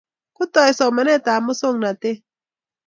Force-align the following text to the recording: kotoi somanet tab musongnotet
kotoi 0.35 0.71
somanet 0.79 1.21
tab 1.25 1.41
musongnotet 1.45 2.17